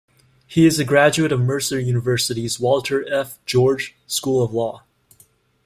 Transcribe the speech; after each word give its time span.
He 0.47 0.65
is 0.65 0.79
a 0.79 0.83
graduate 0.83 1.31
of 1.31 1.41
Mercer 1.41 1.79
University's 1.79 2.59
Walter 2.59 3.07
F. 3.13 3.37
George 3.45 3.95
School 4.07 4.41
of 4.43 4.51
Law. 4.51 4.81